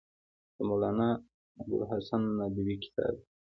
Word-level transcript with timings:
دا 0.55 0.61
مولانا 0.69 1.07
ابوالحسن 1.59 2.21
ندوي 2.39 2.75
کتاب 2.83 3.13
دی. 3.19 3.23